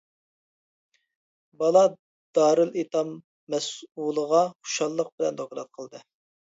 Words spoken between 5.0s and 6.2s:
بىلەن دوكلات قىلدى.